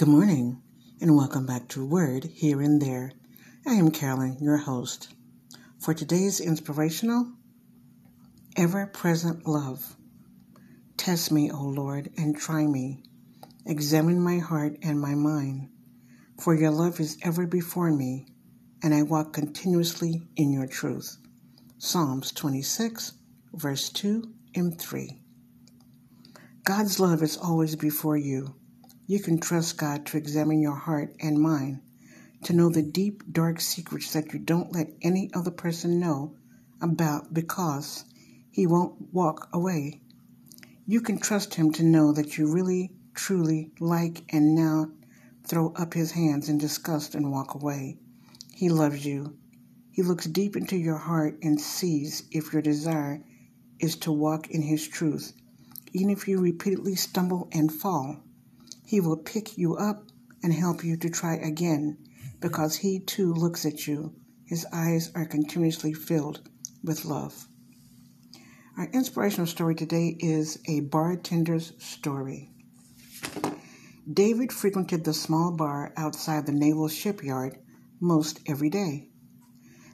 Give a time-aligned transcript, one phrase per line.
[0.00, 0.62] Good morning,
[1.02, 3.12] and welcome back to Word Here and There.
[3.66, 5.14] I am Carolyn, your host.
[5.78, 7.30] For today's inspirational,
[8.56, 9.96] ever present love.
[10.96, 13.02] Test me, O Lord, and try me.
[13.66, 15.68] Examine my heart and my mind.
[16.40, 18.26] For your love is ever before me,
[18.82, 21.18] and I walk continuously in your truth.
[21.76, 23.12] Psalms 26,
[23.52, 25.20] verse 2 and 3.
[26.64, 28.54] God's love is always before you.
[29.10, 31.80] You can trust God to examine your heart and mind,
[32.44, 36.36] to know the deep, dark secrets that you don't let any other person know
[36.80, 38.04] about because
[38.52, 40.00] He won't walk away.
[40.86, 44.92] You can trust Him to know that you really, truly like and now
[45.44, 47.98] throw up His hands in disgust and walk away.
[48.54, 49.36] He loves you.
[49.90, 53.24] He looks deep into your heart and sees if your desire
[53.80, 55.32] is to walk in His truth.
[55.92, 58.22] Even if you repeatedly stumble and fall,
[58.90, 60.10] he will pick you up
[60.42, 61.96] and help you to try again
[62.40, 64.16] because He too looks at you.
[64.44, 66.40] His eyes are continuously filled
[66.82, 67.46] with love.
[68.76, 72.50] Our inspirational story today is a bartender's story.
[74.12, 77.58] David frequented the small bar outside the naval shipyard
[78.00, 79.08] most every day.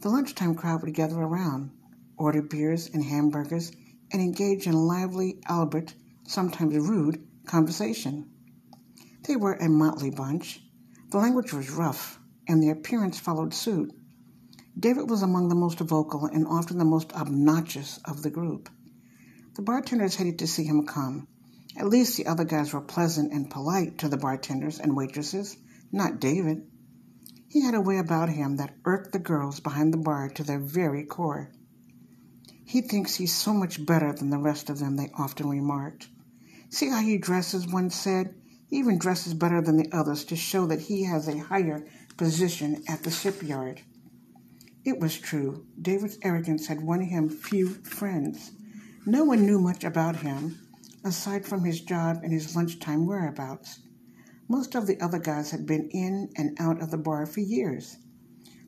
[0.00, 1.70] The lunchtime crowd would gather around,
[2.16, 3.70] order beers and hamburgers,
[4.12, 5.94] and engage in lively, albeit
[6.26, 8.28] sometimes rude, conversation.
[9.22, 10.62] They were a motley bunch.
[11.10, 12.18] The language was rough,
[12.48, 13.92] and their appearance followed suit.
[14.78, 18.70] David was among the most vocal and often the most obnoxious of the group.
[19.56, 21.28] The bartenders hated to see him come.
[21.76, 25.56] At least the other guys were pleasant and polite to the bartenders and waitresses,
[25.92, 26.66] not David.
[27.48, 30.60] He had a way about him that irked the girls behind the bar to their
[30.60, 31.50] very core.
[32.64, 36.08] He thinks he's so much better than the rest of them, they often remarked.
[36.70, 38.39] See how he dresses, one said.
[38.70, 41.84] He even dresses better than the others to show that he has a higher
[42.16, 43.82] position at the shipyard.
[44.84, 45.66] It was true.
[45.82, 48.52] David's arrogance had won him few friends.
[49.04, 50.56] No one knew much about him,
[51.02, 53.80] aside from his job and his lunchtime whereabouts.
[54.48, 57.96] Most of the other guys had been in and out of the bar for years.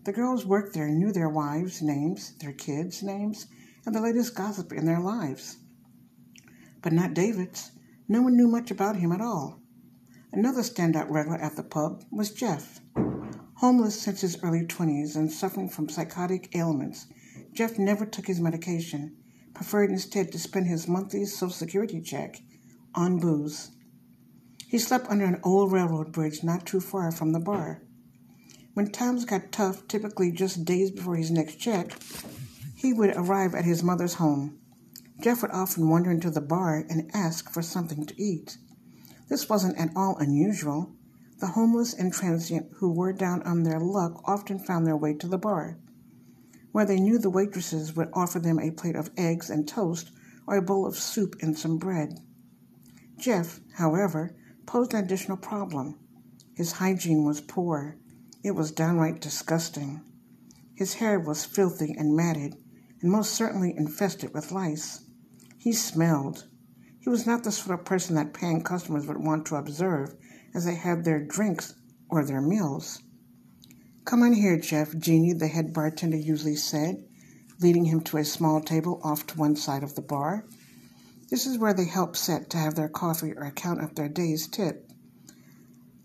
[0.05, 3.47] The girls worked there knew their wives' names, their kids' names,
[3.87, 5.59] and the latest gossip in their lives.
[6.83, 7.71] But not David's.
[8.09, 9.62] No one knew much about him at all.
[10.35, 12.81] Another standout regular at the pub was Jeff.
[13.57, 17.07] Homeless since his early 20s and suffering from psychotic ailments,
[17.53, 19.15] Jeff never took his medication,
[19.53, 22.41] preferred instead to spend his monthly Social Security check
[22.95, 23.73] on booze.
[24.67, 27.83] He slept under an old railroad bridge not too far from the bar.
[28.73, 31.93] When times got tough, typically just days before his next check,
[32.75, 34.59] he would arrive at his mother's home.
[35.21, 38.57] Jeff would often wander into the bar and ask for something to eat.
[39.33, 40.93] This wasn't at all unusual.
[41.39, 45.27] The homeless and transient who were down on their luck often found their way to
[45.27, 45.79] the bar,
[46.71, 50.13] where they knew the waitresses would offer them a plate of eggs and toast
[50.47, 52.21] or a bowl of soup and some bread.
[53.17, 55.99] Jeff, however, posed an additional problem.
[56.55, 57.97] His hygiene was poor.
[58.45, 60.03] It was downright disgusting.
[60.75, 62.63] His hair was filthy and matted,
[63.01, 65.07] and most certainly infested with lice.
[65.57, 66.49] He smelled.
[67.03, 70.15] He was not the sort of person that paying customers would want to observe
[70.55, 71.75] as they had their drinks
[72.09, 73.03] or their meals.
[74.05, 77.05] Come on here, Jeff, Jeannie, the head bartender usually said,
[77.61, 80.47] leading him to a small table off to one side of the bar.
[81.29, 84.47] This is where they help set to have their coffee or account of their day's
[84.47, 84.89] tip.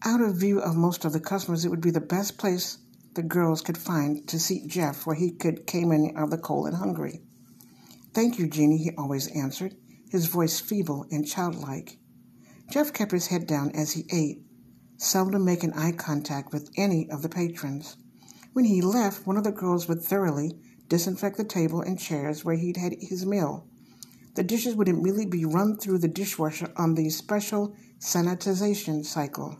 [0.03, 2.79] Out of view of most of the customers, it would be the best place
[3.13, 6.39] the girls could find to seat Jeff where he could came in out of the
[6.39, 7.21] cold and hungry.
[8.15, 9.75] Thank you, Jeannie, he always answered
[10.09, 11.97] his voice feeble and childlike.
[12.69, 14.41] Jeff kept his head down as he ate,
[14.97, 17.97] seldom making eye contact with any of the patrons.
[18.53, 22.56] When he left, one of the girls would thoroughly disinfect the table and chairs where
[22.56, 23.68] he'd had his meal.
[24.35, 29.60] The dishes would immediately be run through the dishwasher on the special sanitization cycle.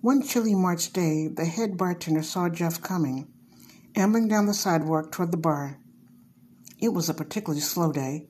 [0.00, 3.26] One chilly March day, the head bartender saw Jeff coming,
[3.96, 5.78] ambling down the sidewalk toward the bar.
[6.78, 8.28] It was a particularly slow day,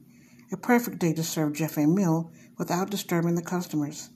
[0.53, 4.11] a perfect day to serve Jeff a meal without disturbing the customers.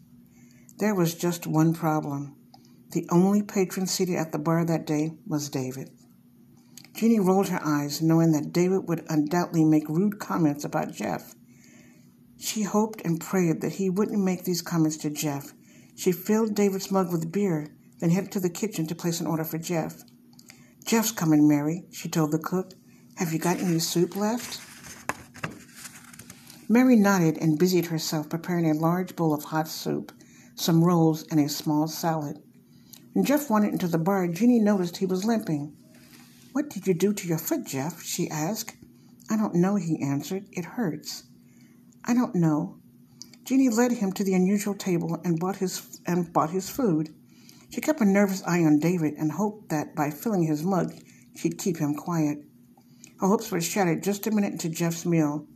[0.79, 2.37] There was just one problem.
[2.93, 5.91] The only patron seated at the bar that day was David.
[6.95, 11.35] Jeannie rolled her eyes, knowing that David would undoubtedly make rude comments about Jeff.
[12.39, 15.53] She hoped and prayed that he wouldn't make these comments to Jeff.
[15.95, 17.69] She filled David's mug with beer,
[18.01, 20.03] then headed to the kitchen to place an order for Jeff.
[20.85, 22.73] Jeff's coming, Mary, she told the cook.
[23.17, 24.61] Have you got any soup left?
[26.73, 30.11] Mary nodded and busied herself preparing a large bowl of hot soup.
[30.55, 32.43] some rolls, and a small salad.
[33.13, 35.77] When Jeff wandered into the bar, Jeannie noticed he was limping.
[36.53, 38.03] What did you do to your foot, Jeff?
[38.03, 38.75] she asked.
[39.29, 40.47] I don't know, he answered.
[40.51, 41.25] It hurts.
[42.07, 42.79] I don't know.
[43.45, 47.15] Jeannie led him to the unusual table and bought his and bought his food.
[47.69, 50.95] She kept a nervous eye on David and hoped that by filling his mug,
[51.37, 52.39] she'd keep him quiet.
[53.21, 55.47] Her hopes were shattered just a minute into Jeff's meal.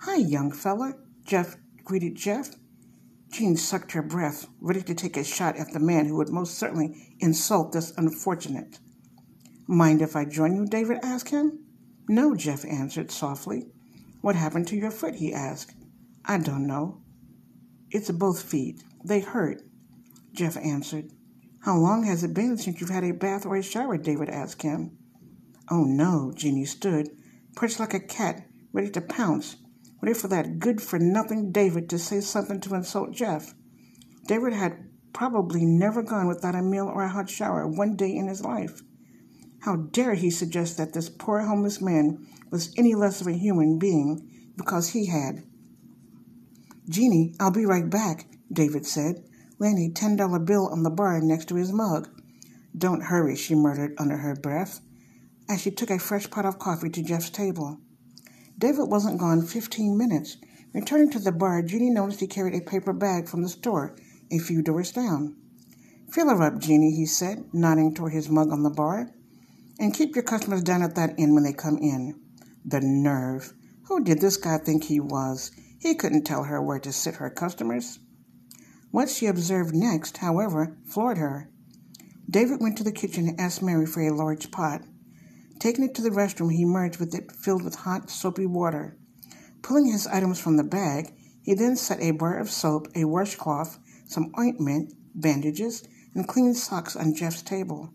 [0.00, 0.94] Hi, young fella,
[1.24, 2.50] Jeff greeted Jeff.
[3.32, 6.58] Jean sucked her breath, ready to take a shot at the man who would most
[6.58, 8.78] certainly insult this unfortunate.
[9.66, 10.66] Mind if I join you?
[10.66, 11.60] David asked him.
[12.08, 13.66] No, Jeff answered softly.
[14.20, 15.16] What happened to your foot?
[15.16, 15.74] he asked.
[16.24, 17.00] I don't know.
[17.90, 18.82] It's both feet.
[19.02, 19.62] They hurt,
[20.32, 21.10] Jeff answered.
[21.60, 23.96] How long has it been since you've had a bath or a shower?
[23.96, 24.98] David asked him.
[25.70, 27.10] Oh no, Jeannie stood,
[27.56, 29.56] perched like a cat, ready to pounce,
[30.00, 33.54] ready for that good for nothing David to say something to insult Jeff.
[34.26, 38.28] David had probably never gone without a meal or a hot shower one day in
[38.28, 38.82] his life.
[39.60, 43.78] How dare he suggest that this poor homeless man was any less of a human
[43.78, 45.42] being because he had?
[46.88, 49.24] Jeannie, I'll be right back, David said,
[49.58, 52.08] laying a ten dollar bill on the bar next to his mug.
[52.76, 54.80] Don't hurry, she murmured under her breath,
[55.48, 57.80] as she took a fresh pot of coffee to Jeff's table.
[58.58, 60.38] David wasn't gone fifteen minutes.
[60.72, 63.96] Returning to the bar, Jeannie noticed he carried a paper bag from the store
[64.30, 65.36] a few doors down.
[66.10, 69.10] Fill her up, Jeannie, he said, nodding toward his mug on the bar.
[69.78, 72.20] And keep your customers down at that end when they come in.
[72.64, 73.52] The nerve.
[73.84, 75.50] Who did this guy think he was?
[75.78, 77.98] He couldn't tell her where to sit her customers.
[78.90, 81.50] What she observed next, however, floored her.
[82.28, 84.82] David went to the kitchen and asked Mary for a large pot.
[85.58, 88.96] Taking it to the restroom, he emerged with it filled with hot, soapy water.
[89.62, 91.12] Pulling his items from the bag,
[91.42, 95.82] he then set a bar of soap, a washcloth, some ointment, bandages,
[96.14, 97.90] and clean socks on Jeff's table.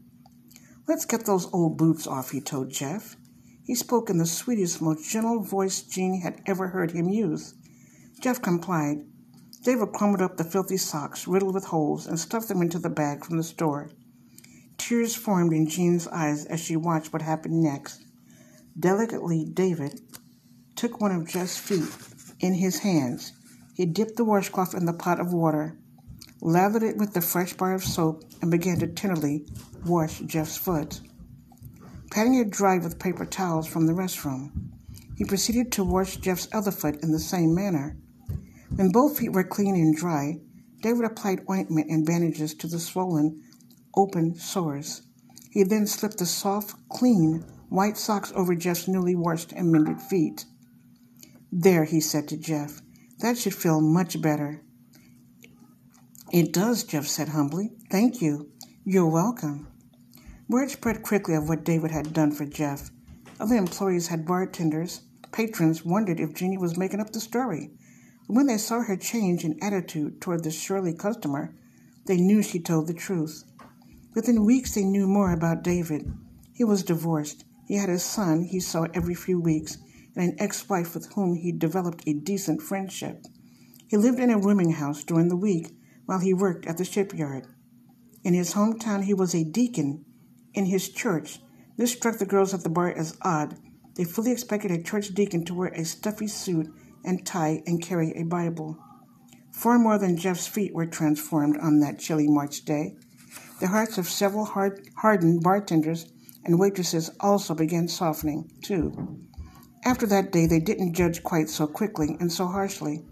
[0.87, 3.15] Let's get those old boots off, he told Jeff.
[3.63, 7.53] He spoke in the sweetest, most gentle voice Jean had ever heard him use.
[8.19, 9.05] Jeff complied.
[9.63, 13.23] David crumpled up the filthy socks, riddled with holes, and stuffed them into the bag
[13.23, 13.91] from the store.
[14.91, 18.03] Tears formed in Jean's eyes as she watched what happened next.
[18.77, 20.01] Delicately, David
[20.75, 21.87] took one of Jeff's feet
[22.41, 23.31] in his hands.
[23.73, 25.77] He dipped the washcloth in the pot of water,
[26.41, 29.47] lathered it with the fresh bar of soap, and began to tenderly
[29.85, 30.99] wash Jeff's foot.
[32.11, 34.51] Patting it dry with paper towels from the restroom,
[35.15, 37.95] he proceeded to wash Jeff's other foot in the same manner.
[38.75, 40.41] When both feet were clean and dry,
[40.81, 43.41] David applied ointment and bandages to the swollen,
[43.95, 45.03] open sores.
[45.51, 50.45] He then slipped the soft, clean, white socks over Jeff's newly washed and mended feet.
[51.51, 52.81] There, he said to Jeff,
[53.19, 54.61] that should feel much better.
[56.31, 57.71] It does, Jeff said humbly.
[57.89, 58.49] Thank you.
[58.85, 59.67] You're welcome.
[60.47, 62.89] Word spread quickly of what David had done for Jeff.
[63.39, 65.01] Other employees had bartenders.
[65.31, 67.71] Patrons wondered if Jeannie was making up the story.
[68.27, 71.53] When they saw her change in attitude toward the surly customer,
[72.05, 73.43] they knew she told the truth.
[74.13, 76.11] Within weeks, they knew more about David.
[76.53, 77.45] He was divorced.
[77.65, 79.77] He had a son he saw every few weeks
[80.15, 83.25] and an ex wife with whom he developed a decent friendship.
[83.87, 85.69] He lived in a rooming house during the week
[86.05, 87.47] while he worked at the shipyard.
[88.23, 90.05] In his hometown, he was a deacon
[90.53, 91.39] in his church.
[91.77, 93.57] This struck the girls at the bar as odd.
[93.95, 96.67] They fully expected a church deacon to wear a stuffy suit
[97.03, 98.77] and tie and carry a Bible.
[99.51, 102.95] Far more than Jeff's feet were transformed on that chilly March day.
[103.61, 106.11] The hearts of several hard, hardened bartenders
[106.43, 109.19] and waitresses also began softening, too.
[109.85, 113.05] After that day, they didn't judge quite so quickly and so harshly,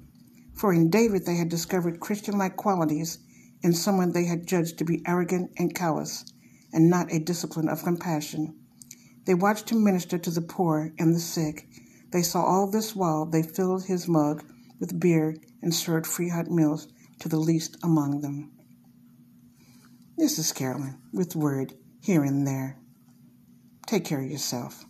[0.55, 3.19] for in David they had discovered Christian like qualities
[3.61, 6.25] in someone they had judged to be arrogant and callous,
[6.73, 8.55] and not a discipline of compassion.
[9.25, 11.67] They watched him minister to the poor and the sick.
[12.09, 14.43] They saw all this while they filled his mug
[14.79, 16.87] with beer and served free hot meals
[17.19, 18.49] to the least among them.
[20.19, 22.77] This is Carolyn with Word here and there.
[23.87, 24.83] Take care of yourself.